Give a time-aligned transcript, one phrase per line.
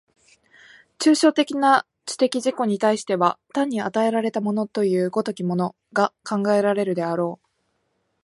[0.97, 7.47] 抽象的な知的自己に対しては単に与えられたものという如きものが考えられるであろう。